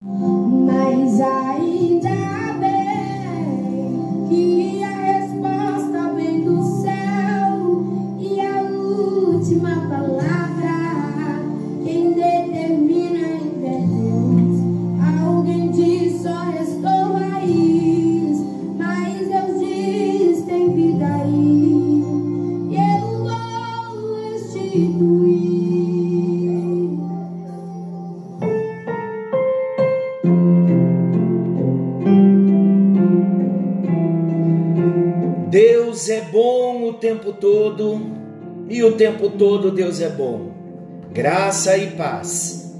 [0.00, 2.67] Mas ainda bem
[37.08, 37.98] tempo todo
[38.68, 40.52] e o tempo todo Deus é bom.
[41.10, 42.74] Graça e paz.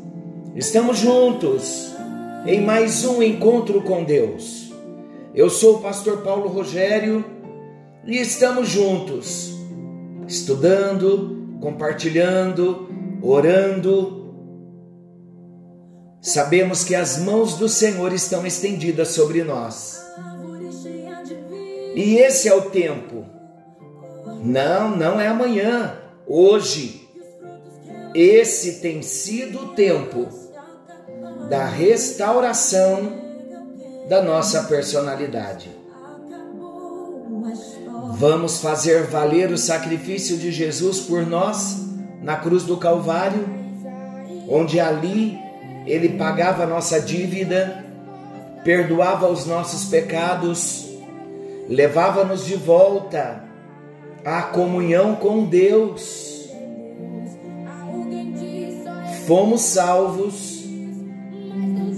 [0.55, 1.95] Estamos juntos
[2.45, 4.71] em mais um encontro com Deus.
[5.35, 7.25] Eu sou o pastor Paulo Rogério
[8.05, 9.55] e estamos juntos,
[10.27, 12.87] estudando, compartilhando,
[13.23, 14.35] orando.
[16.21, 20.05] Sabemos que as mãos do Senhor estão estendidas sobre nós.
[21.95, 23.38] E esse é o tempo.
[24.39, 25.95] Não, não é amanhã,
[26.27, 27.09] hoje.
[28.15, 30.29] Esse tem sido o tempo
[31.49, 33.13] da restauração
[34.09, 35.71] da nossa personalidade.
[38.13, 41.77] Vamos fazer valer o sacrifício de Jesus por nós
[42.23, 43.47] na cruz do Calvário,
[44.49, 45.39] onde ali
[45.87, 47.85] ele pagava a nossa dívida,
[48.65, 50.89] perdoava os nossos pecados,
[51.69, 53.48] levava-nos de volta
[54.25, 56.49] à comunhão com Deus.
[59.27, 60.65] Fomos salvos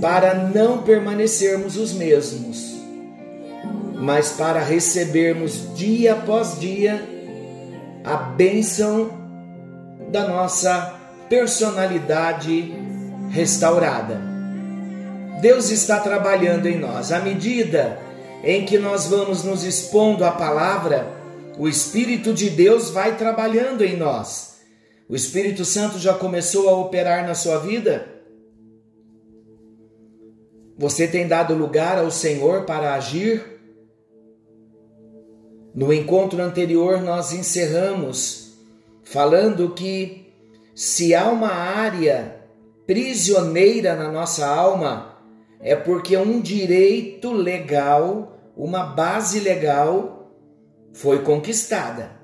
[0.00, 2.80] para não permanecermos os mesmos,
[3.94, 7.06] mas para recebermos dia após dia
[8.02, 9.10] a bênção
[10.10, 10.94] da nossa
[11.28, 12.74] personalidade
[13.30, 14.20] restaurada.
[15.40, 17.98] Deus está trabalhando em nós à medida
[18.42, 21.19] em que nós vamos nos expondo à palavra,
[21.60, 24.60] o Espírito de Deus vai trabalhando em nós.
[25.06, 28.08] O Espírito Santo já começou a operar na sua vida?
[30.78, 33.60] Você tem dado lugar ao Senhor para agir?
[35.74, 38.54] No encontro anterior, nós encerramos
[39.04, 40.32] falando que
[40.74, 42.36] se há uma área
[42.86, 45.14] prisioneira na nossa alma,
[45.60, 50.19] é porque um direito legal, uma base legal,
[50.92, 52.20] foi conquistada.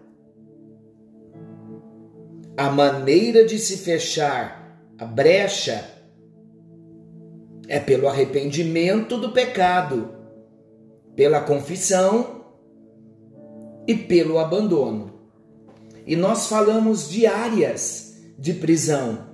[2.57, 5.85] A maneira de se fechar a brecha
[7.69, 10.15] é pelo arrependimento do pecado,
[11.15, 12.45] pela confissão
[13.87, 15.13] e pelo abandono.
[16.07, 19.27] E nós falamos de áreas de prisão: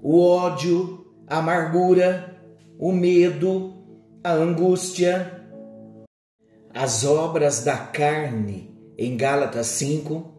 [0.00, 2.40] o ódio, a amargura,
[2.78, 3.74] o medo,
[4.22, 5.44] a angústia,
[6.72, 8.69] as obras da carne
[9.00, 10.30] em Gálatas 5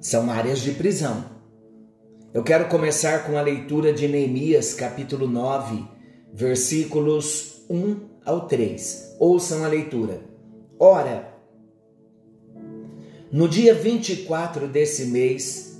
[0.00, 1.24] são áreas de prisão.
[2.34, 5.84] Eu quero começar com a leitura de Neemias, capítulo 9,
[6.32, 9.14] versículos 1 ao 3.
[9.20, 10.20] Ouçam a leitura.
[10.80, 11.32] Ora,
[13.30, 15.78] no dia 24 desse mês,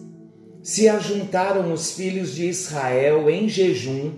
[0.63, 4.13] se ajuntaram os filhos de Israel em jejum,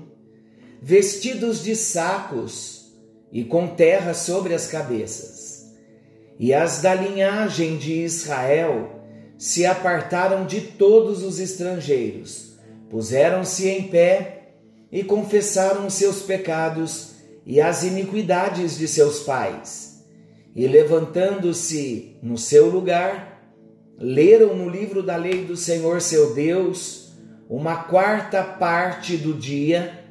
[0.83, 2.93] vestidos de sacos
[3.33, 5.36] e com terra sobre as cabeças.
[6.39, 9.03] E as da linhagem de Israel
[9.39, 12.59] se apartaram de todos os estrangeiros,
[12.91, 14.49] puseram-se em pé
[14.91, 20.05] e confessaram seus pecados e as iniquidades de seus pais.
[20.55, 23.43] E levantando-se no seu lugar,
[23.99, 27.13] leram no livro da lei do Senhor seu Deus
[27.49, 30.05] uma quarta parte do dia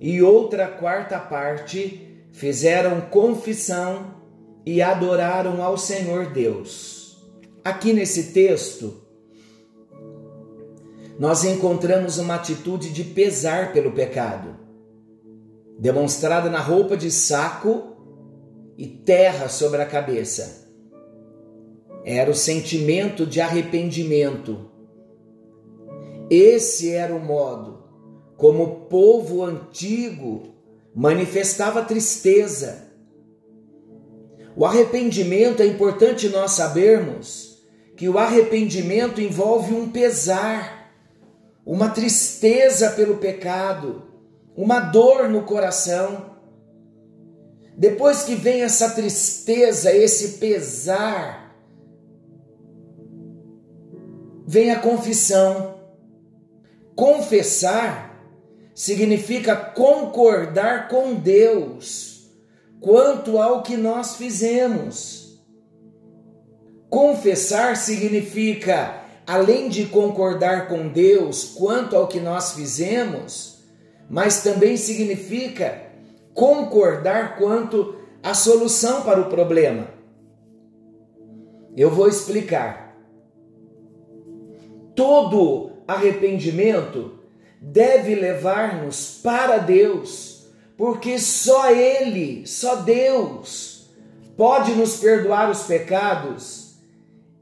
[0.00, 4.19] e outra quarta parte fizeram confissão
[4.64, 7.18] e adoraram ao Senhor Deus.
[7.64, 9.02] Aqui nesse texto,
[11.18, 14.56] nós encontramos uma atitude de pesar pelo pecado,
[15.78, 17.96] demonstrada na roupa de saco
[18.76, 20.68] e terra sobre a cabeça.
[22.04, 24.70] Era o sentimento de arrependimento.
[26.30, 27.80] Esse era o modo
[28.40, 30.54] como o povo antigo
[30.94, 32.89] manifestava tristeza.
[34.60, 37.64] O arrependimento é importante nós sabermos
[37.96, 40.92] que o arrependimento envolve um pesar,
[41.64, 44.02] uma tristeza pelo pecado,
[44.54, 46.36] uma dor no coração.
[47.74, 51.56] Depois que vem essa tristeza, esse pesar,
[54.46, 55.80] vem a confissão.
[56.94, 58.30] Confessar
[58.74, 62.09] significa concordar com Deus
[62.80, 65.40] quanto ao que nós fizemos.
[66.88, 73.60] Confessar significa, além de concordar com Deus quanto ao que nós fizemos,
[74.08, 75.90] mas também significa
[76.34, 79.88] concordar quanto à solução para o problema.
[81.76, 82.96] Eu vou explicar.
[84.96, 87.18] Todo arrependimento
[87.60, 90.39] deve levar-nos para Deus,
[90.80, 93.90] porque só Ele, só Deus,
[94.34, 96.76] pode nos perdoar os pecados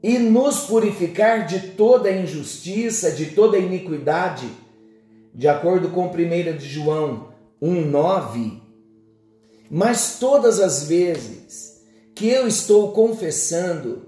[0.03, 4.45] e nos purificar de toda injustiça, de toda iniquidade,
[5.33, 7.29] de acordo com 1 de João
[7.63, 8.59] 1,9.
[9.71, 11.81] Mas todas as vezes
[12.13, 14.01] que eu estou confessando,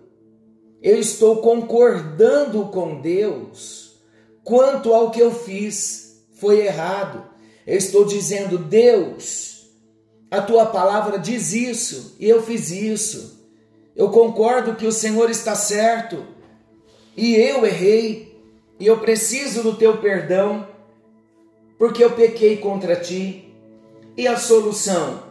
[0.81, 3.95] eu estou concordando com Deus
[4.43, 7.30] quanto ao que eu fiz foi errado.
[7.65, 9.67] Eu estou dizendo, Deus,
[10.29, 13.39] a tua palavra diz isso e eu fiz isso.
[13.95, 16.25] Eu concordo que o Senhor está certo
[17.15, 18.41] e eu errei
[18.79, 20.67] e eu preciso do teu perdão
[21.77, 23.53] porque eu pequei contra ti.
[24.15, 25.23] E a solução?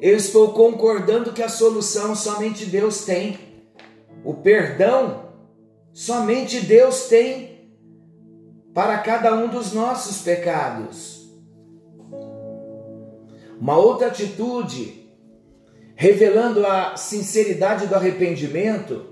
[0.00, 3.38] Eu estou concordando que a solução somente Deus tem.
[4.24, 5.28] O perdão
[5.92, 7.68] somente Deus tem
[8.72, 11.19] para cada um dos nossos pecados.
[13.60, 15.10] Uma outra atitude,
[15.94, 19.04] revelando a sinceridade do arrependimento,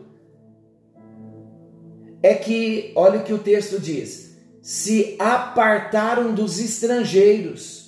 [2.23, 7.79] é que, olha o que o texto diz: se apartaram dos estrangeiros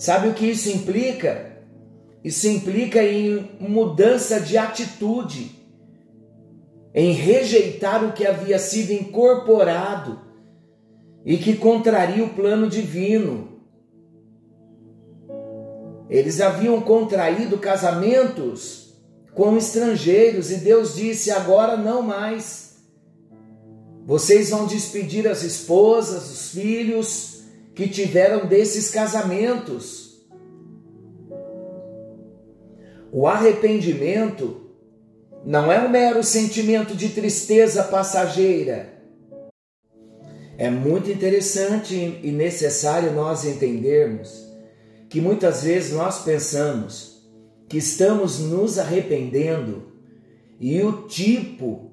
[0.00, 1.58] Sabe o que isso implica?
[2.24, 5.50] Isso implica em mudança de atitude,
[6.94, 10.18] em rejeitar o que havia sido incorporado
[11.22, 13.59] e que contraria o plano divino.
[16.10, 18.94] Eles haviam contraído casamentos
[19.32, 22.74] com estrangeiros e Deus disse: agora não mais.
[24.04, 27.44] Vocês vão despedir as esposas, os filhos,
[27.76, 30.26] que tiveram desses casamentos.
[33.12, 34.68] O arrependimento
[35.44, 39.00] não é um mero sentimento de tristeza passageira.
[40.58, 44.49] É muito interessante e necessário nós entendermos
[45.10, 47.20] que muitas vezes nós pensamos
[47.68, 49.92] que estamos nos arrependendo
[50.58, 51.90] e o tipo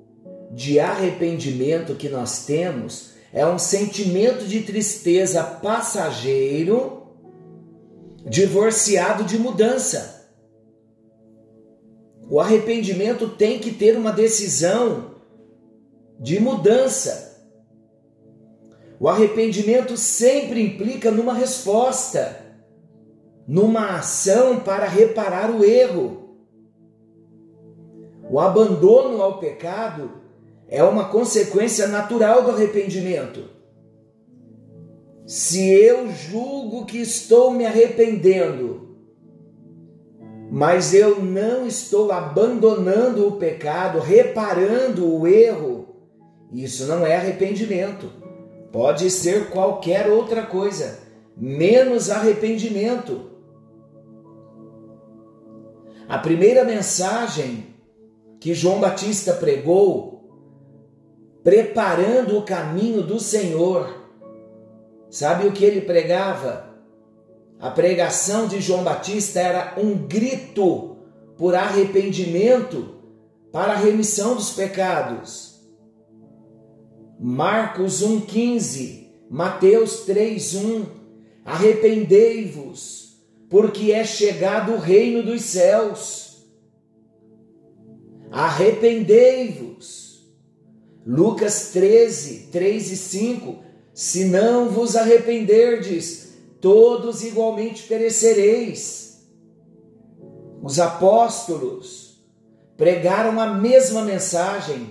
[0.52, 7.08] de arrependimento que nós temos é um sentimento de tristeza passageiro,
[8.24, 10.30] divorciado de mudança.
[12.30, 15.16] O arrependimento tem que ter uma decisão
[16.19, 17.48] de mudança.
[19.00, 22.47] O arrependimento sempre implica numa resposta,
[23.48, 26.36] numa ação para reparar o erro.
[28.30, 30.12] O abandono ao pecado
[30.68, 33.46] é uma consequência natural do arrependimento.
[35.26, 38.98] Se eu julgo que estou me arrependendo,
[40.52, 45.88] mas eu não estou abandonando o pecado, reparando o erro,
[46.52, 48.10] isso não é arrependimento.
[48.72, 51.00] Pode ser qualquer outra coisa,
[51.36, 53.37] menos arrependimento.
[56.07, 57.76] A primeira mensagem
[58.40, 60.18] que João Batista pregou
[61.44, 64.06] preparando o caminho do Senhor.
[65.09, 66.68] Sabe o que ele pregava?
[67.59, 70.97] A pregação de João Batista era um grito
[71.37, 72.95] por arrependimento
[73.52, 75.61] para a remissão dos pecados.
[77.19, 80.97] Marcos 1,15, Mateus 3,1
[81.47, 83.06] Arrependei-vos,
[83.49, 86.45] porque é chegado o reino dos céus.
[88.31, 90.07] Arrependei-vos
[91.09, 93.63] Lucas 13, 3 e 5:
[93.94, 99.25] Se não vos arrependerdes, todos igualmente perecereis.
[100.61, 102.21] Os apóstolos
[102.75, 104.89] pregaram a mesma mensagem: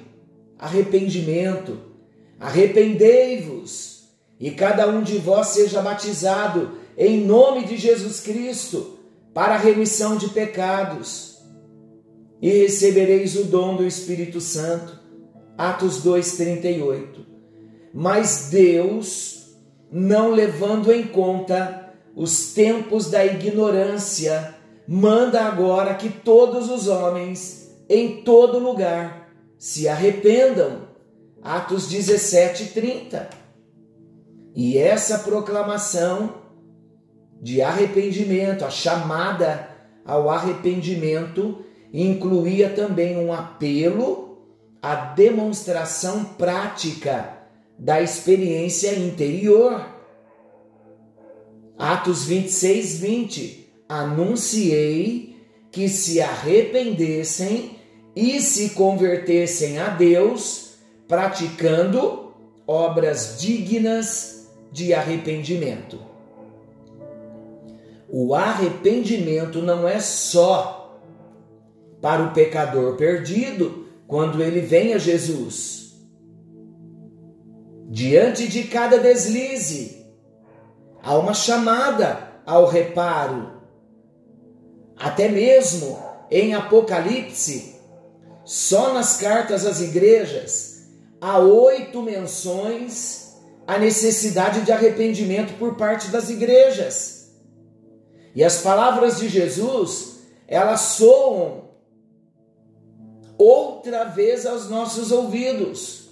[0.58, 1.84] arrependimento.
[2.40, 4.08] Arrependei-vos,
[4.40, 8.99] e cada um de vós seja batizado em nome de Jesus Cristo
[9.35, 11.37] para a remissão de pecados,
[12.41, 15.07] e recebereis o dom do Espírito Santo
[15.57, 17.25] Atos 2:38.
[17.93, 19.57] Mas Deus,
[19.91, 24.55] não levando em conta os tempos da ignorância,
[24.87, 30.88] manda agora que todos os homens em todo lugar se arrependam.
[31.43, 33.31] Atos 17:30.
[34.55, 36.46] E essa proclamação
[37.40, 39.69] de arrependimento, a chamada
[40.05, 44.38] ao arrependimento, incluía também um apelo
[44.83, 47.37] à demonstração prática
[47.78, 49.85] da experiência interior.
[51.78, 53.66] Atos 26, 20.
[53.88, 55.37] Anunciei
[55.71, 57.76] que se arrependessem
[58.14, 60.76] e se convertessem a Deus,
[61.07, 62.33] praticando
[62.66, 66.15] obras dignas de arrependimento.
[68.18, 70.99] O arrependimento não é só
[72.00, 75.92] para o pecador perdido quando ele vem a Jesus.
[77.90, 80.02] Diante de cada deslize,
[81.02, 83.61] há uma chamada ao reparo.
[84.96, 85.99] Até mesmo
[86.30, 87.75] em Apocalipse,
[88.46, 90.88] só nas cartas às igrejas,
[91.20, 97.15] há oito menções à necessidade de arrependimento por parte das igrejas.
[98.37, 101.71] E as palavras de Jesus, elas soam
[103.38, 106.11] outra vez aos nossos ouvidos.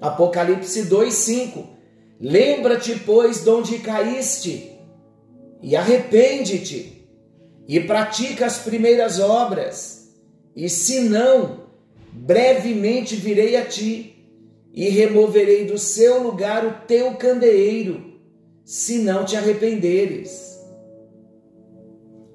[0.00, 1.66] Apocalipse 2:5.
[2.20, 4.78] Lembra-te, pois, de onde caíste,
[5.60, 7.08] e arrepende-te,
[7.66, 10.12] e pratica as primeiras obras,
[10.54, 11.66] e se não,
[12.12, 14.14] brevemente virei a ti,
[14.72, 18.20] e removerei do seu lugar o teu candeeiro,
[18.64, 20.47] se não te arrependeres.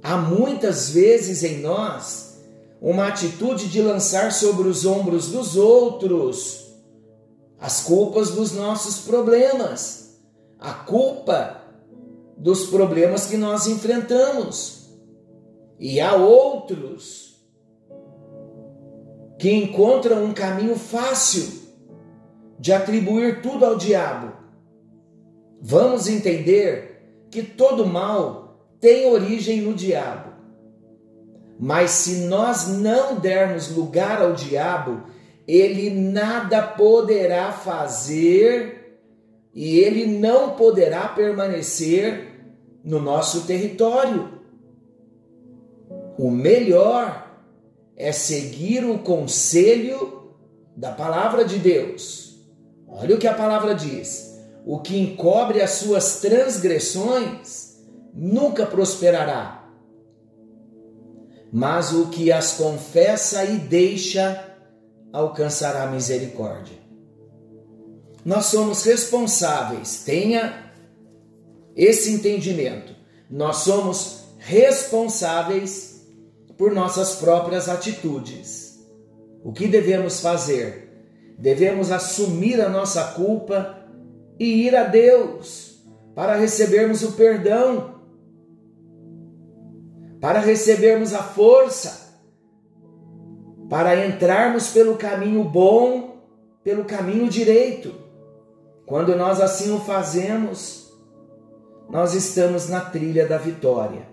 [0.03, 2.37] Há muitas vezes em nós
[2.81, 6.63] uma atitude de lançar sobre os ombros dos outros
[7.63, 10.19] as culpas dos nossos problemas,
[10.59, 11.61] a culpa
[12.35, 14.89] dos problemas que nós enfrentamos.
[15.79, 17.41] E há outros
[19.39, 21.63] que encontram um caminho fácil
[22.59, 24.33] de atribuir tudo ao diabo.
[25.61, 28.42] Vamos entender que todo mal
[28.83, 30.33] tem origem no diabo.
[31.57, 35.03] Mas se nós não dermos lugar ao diabo,
[35.47, 38.99] ele nada poderá fazer
[39.53, 42.41] e ele não poderá permanecer
[42.83, 44.41] no nosso território.
[46.19, 47.31] O melhor
[47.95, 50.33] é seguir o conselho
[50.75, 52.37] da palavra de Deus.
[52.85, 57.72] Olha o que a palavra diz: o que encobre as suas transgressões
[58.13, 59.67] nunca prosperará.
[61.51, 64.53] Mas o que as confessa e deixa
[65.11, 66.77] alcançará misericórdia.
[68.25, 70.71] Nós somos responsáveis, tenha
[71.75, 72.95] esse entendimento.
[73.29, 76.05] Nós somos responsáveis
[76.57, 78.79] por nossas próprias atitudes.
[79.43, 80.83] O que devemos fazer?
[81.37, 83.85] Devemos assumir a nossa culpa
[84.39, 85.83] e ir a Deus
[86.15, 87.92] para recebermos o perdão
[90.23, 92.15] para recebermos a força,
[93.69, 96.23] para entrarmos pelo caminho bom,
[96.63, 97.93] pelo caminho direito.
[98.85, 100.93] Quando nós assim o fazemos,
[101.89, 104.07] nós estamos na trilha da vitória.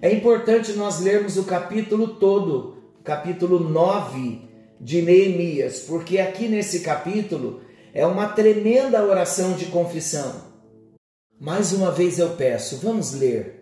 [0.00, 4.48] É importante nós lermos o capítulo todo, capítulo 9
[4.80, 7.60] de Neemias, porque aqui nesse capítulo
[7.92, 10.48] é uma tremenda oração de confissão.
[11.38, 13.59] Mais uma vez eu peço, vamos ler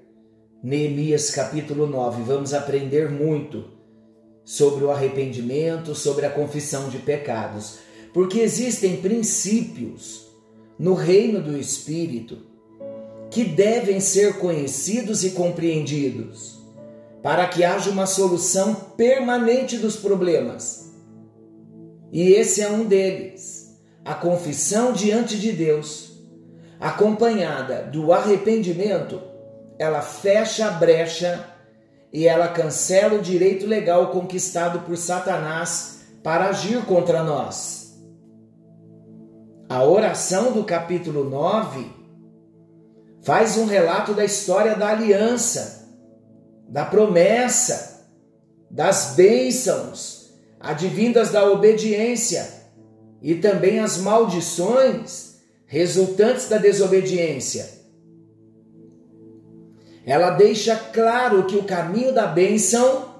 [0.61, 2.25] Neemias capítulo 9.
[2.25, 3.67] Vamos aprender muito
[4.45, 7.79] sobre o arrependimento, sobre a confissão de pecados,
[8.13, 10.27] porque existem princípios
[10.77, 12.39] no reino do Espírito
[13.31, 16.59] que devem ser conhecidos e compreendidos
[17.23, 20.93] para que haja uma solução permanente dos problemas.
[22.11, 26.21] E esse é um deles, a confissão diante de Deus,
[26.81, 29.38] acompanhada do arrependimento
[29.79, 31.45] ela fecha a brecha
[32.13, 37.97] e ela cancela o direito legal conquistado por Satanás para agir contra nós.
[39.69, 41.87] A oração do capítulo 9
[43.23, 45.89] faz um relato da história da aliança,
[46.69, 48.09] da promessa,
[48.71, 52.49] das bênçãos advindas da obediência
[53.23, 57.78] e também as maldições resultantes da desobediência
[60.09, 63.15] ela deixa claro que o caminho da bênção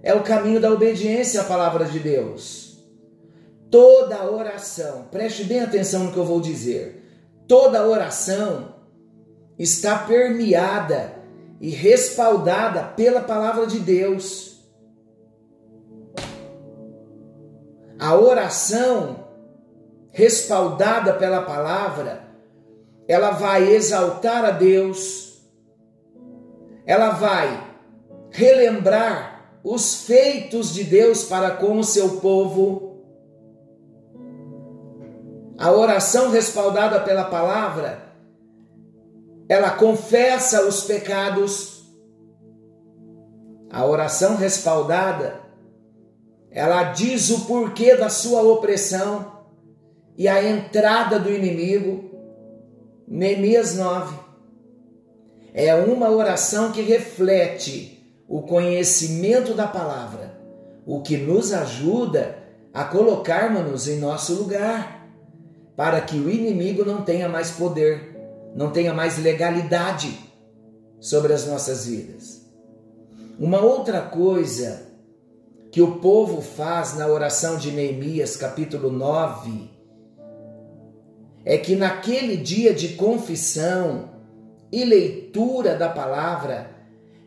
[0.00, 2.78] é o caminho da obediência à palavra de Deus.
[3.68, 7.02] Toda oração, preste bem atenção no que eu vou dizer,
[7.48, 8.76] toda oração
[9.58, 11.12] está permeada
[11.60, 14.62] e respaldada pela palavra de Deus.
[17.98, 19.24] A oração
[20.12, 22.28] respaldada pela palavra,
[23.08, 25.31] ela vai exaltar a Deus,
[26.86, 27.72] ela vai
[28.30, 32.92] relembrar os feitos de Deus para com o seu povo.
[35.58, 38.02] A oração respaldada pela palavra,
[39.48, 41.82] ela confessa os pecados.
[43.70, 45.40] A oração respaldada,
[46.50, 49.44] ela diz o porquê da sua opressão
[50.16, 52.10] e a entrada do inimigo.
[53.06, 54.31] Neemias 9.
[55.54, 60.38] É uma oração que reflete o conhecimento da palavra,
[60.86, 62.38] o que nos ajuda
[62.72, 65.06] a colocarmos-nos em nosso lugar,
[65.76, 68.16] para que o inimigo não tenha mais poder,
[68.54, 70.18] não tenha mais legalidade
[70.98, 72.42] sobre as nossas vidas.
[73.38, 74.82] Uma outra coisa
[75.70, 79.70] que o povo faz na oração de Neemias, capítulo 9,
[81.44, 84.11] é que naquele dia de confissão
[84.72, 86.74] e leitura da palavra,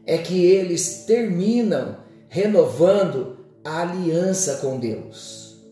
[0.05, 1.97] é que eles terminam
[2.27, 5.63] renovando a aliança com Deus.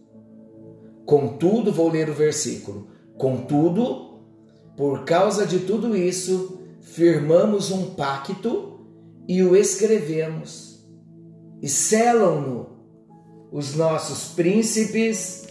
[1.05, 2.87] Contudo, vou ler o versículo.
[3.17, 4.21] Contudo,
[4.77, 8.79] por causa de tudo isso, firmamos um pacto
[9.27, 10.85] e o escrevemos,
[11.61, 12.67] e selam-no
[13.51, 15.47] os nossos príncipes,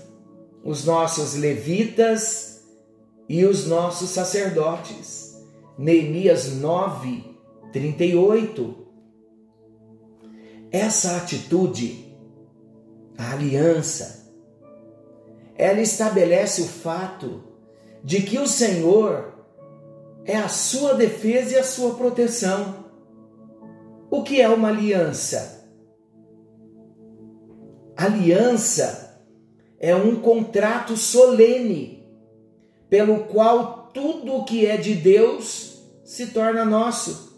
[0.62, 2.52] os nossos levitas,
[3.28, 5.21] e os nossos sacerdotes.
[5.78, 7.24] Neemias 9,
[7.72, 8.76] 38.
[10.70, 12.16] Essa atitude,
[13.16, 14.34] a aliança,
[15.54, 17.42] ela estabelece o fato
[18.02, 19.32] de que o Senhor
[20.24, 22.84] é a sua defesa e a sua proteção.
[24.10, 25.70] O que é uma aliança?
[27.96, 29.22] Aliança
[29.78, 32.06] é um contrato solene
[32.88, 37.32] pelo qual tudo o que é de Deus se torna nosso.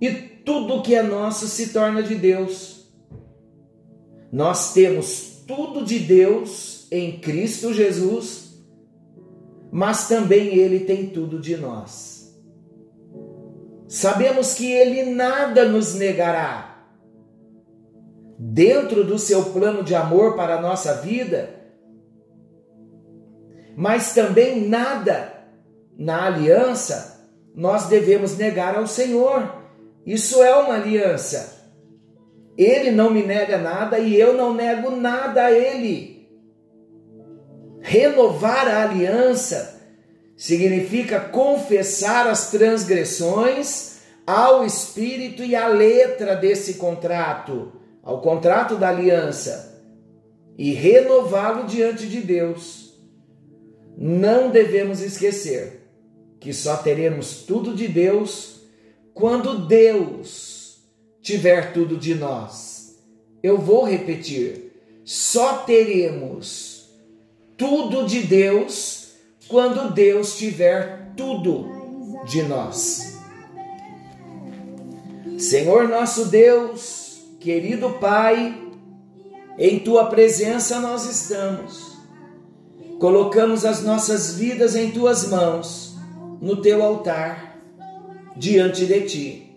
[0.00, 2.86] E tudo o que é nosso se torna de Deus.
[4.30, 8.62] Nós temos tudo de Deus em Cristo Jesus,
[9.70, 12.36] mas também Ele tem tudo de nós.
[13.88, 16.74] Sabemos que Ele nada nos negará.
[18.38, 21.56] Dentro do seu plano de amor para a nossa vida,
[23.74, 25.35] mas também nada
[25.98, 27.16] na aliança
[27.54, 29.62] nós devemos negar ao Senhor.
[30.04, 31.56] Isso é uma aliança.
[32.56, 36.28] Ele não me nega nada e eu não nego nada a ele.
[37.80, 39.80] Renovar a aliança
[40.36, 49.82] significa confessar as transgressões ao espírito e à letra desse contrato, ao contrato da aliança,
[50.58, 52.86] e renová-lo diante de Deus
[53.96, 55.85] não devemos esquecer
[56.40, 58.60] que só teremos tudo de Deus
[59.14, 60.78] quando Deus
[61.22, 62.96] tiver tudo de nós.
[63.42, 64.72] Eu vou repetir:
[65.04, 66.90] só teremos
[67.56, 69.12] tudo de Deus
[69.48, 73.16] quando Deus tiver tudo de nós.
[75.38, 78.56] Senhor nosso Deus, querido Pai,
[79.58, 81.96] em tua presença nós estamos
[82.98, 85.85] colocamos as nossas vidas em tuas mãos,
[86.40, 87.58] no teu altar,
[88.36, 89.56] diante de ti.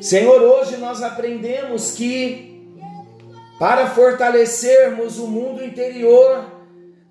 [0.00, 2.46] Senhor, hoje nós aprendemos que
[3.58, 6.44] para fortalecermos o mundo interior,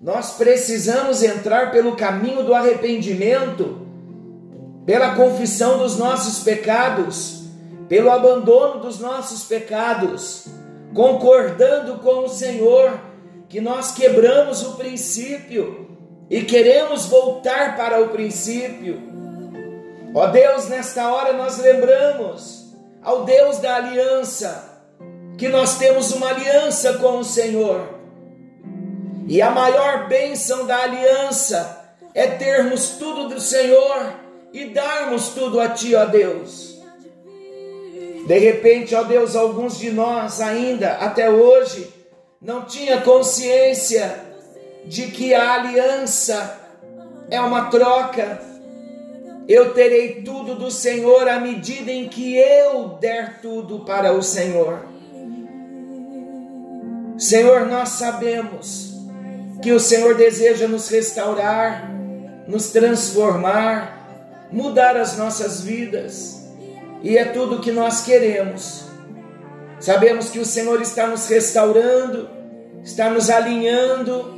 [0.00, 3.80] nós precisamos entrar pelo caminho do arrependimento,
[4.84, 7.46] pela confissão dos nossos pecados,
[7.88, 10.46] pelo abandono dos nossos pecados,
[10.94, 13.00] concordando com o Senhor
[13.48, 15.95] que nós quebramos o princípio
[16.28, 19.00] e queremos voltar para o princípio.
[20.14, 24.76] Ó Deus, nesta hora nós lembramos ao Deus da aliança
[25.38, 27.94] que nós temos uma aliança com o Senhor.
[29.28, 34.14] E a maior bênção da aliança é termos tudo do Senhor
[34.52, 36.76] e darmos tudo a Ti, ó Deus.
[38.26, 41.92] De repente, ó Deus, alguns de nós ainda, até hoje,
[42.40, 44.25] não tinha consciência
[44.86, 46.60] de que a aliança
[47.30, 48.40] é uma troca.
[49.48, 54.80] Eu terei tudo do Senhor à medida em que eu der tudo para o Senhor.
[57.18, 58.94] Senhor, nós sabemos
[59.62, 61.90] que o Senhor deseja nos restaurar,
[62.46, 66.46] nos transformar, mudar as nossas vidas,
[67.02, 68.84] e é tudo o que nós queremos.
[69.80, 72.28] Sabemos que o Senhor está nos restaurando,
[72.82, 74.35] está nos alinhando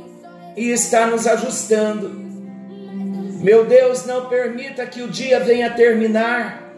[0.59, 2.09] e está nos ajustando.
[3.41, 6.75] Meu Deus, não permita que o dia venha terminar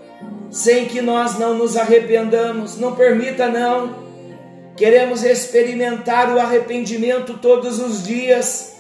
[0.52, 2.78] sem que nós não nos arrependamos.
[2.78, 4.00] Não permita, não.
[4.78, 8.76] Queremos experimentar o arrependimento todos os dias.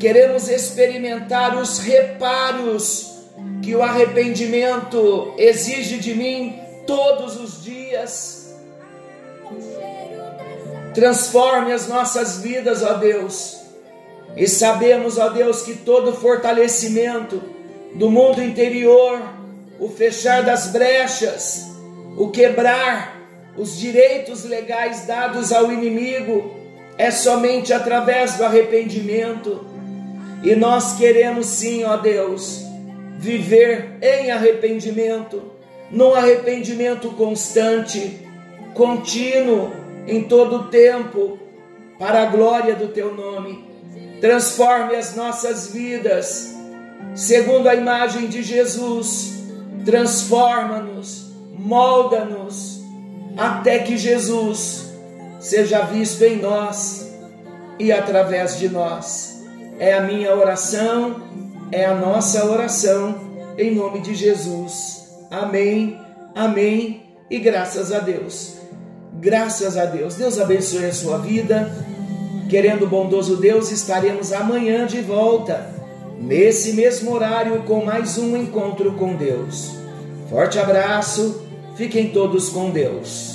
[0.00, 3.18] Queremos experimentar os reparos
[3.62, 8.54] que o arrependimento exige de mim todos os dias.
[10.94, 13.63] Transforme as nossas vidas, ó Deus.
[14.36, 17.40] E sabemos, ó Deus, que todo fortalecimento
[17.94, 19.22] do mundo interior,
[19.78, 21.68] o fechar das brechas,
[22.16, 23.22] o quebrar
[23.56, 26.52] os direitos legais dados ao inimigo,
[26.98, 29.64] é somente através do arrependimento.
[30.42, 32.62] E nós queremos sim, ó Deus,
[33.18, 35.42] viver em arrependimento,
[35.90, 38.20] num arrependimento constante,
[38.74, 39.72] contínuo,
[40.06, 41.38] em todo o tempo,
[41.98, 43.73] para a glória do teu nome.
[44.24, 46.54] Transforme as nossas vidas
[47.14, 49.34] segundo a imagem de Jesus.
[49.84, 52.80] Transforma-nos, molda-nos,
[53.36, 54.94] até que Jesus
[55.38, 57.06] seja visto em nós
[57.78, 59.44] e através de nós.
[59.78, 61.20] É a minha oração,
[61.70, 63.20] é a nossa oração,
[63.58, 65.06] em nome de Jesus.
[65.30, 66.00] Amém,
[66.34, 68.54] amém e graças a Deus.
[69.20, 70.14] Graças a Deus.
[70.14, 71.70] Deus abençoe a sua vida.
[72.48, 75.74] Querendo bondoso Deus, estaremos amanhã de volta,
[76.20, 79.72] nesse mesmo horário, com mais um encontro com Deus.
[80.28, 81.42] Forte abraço,
[81.74, 83.33] fiquem todos com Deus.